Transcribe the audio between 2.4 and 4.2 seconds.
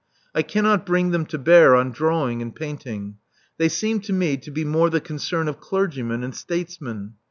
and painting: they seem to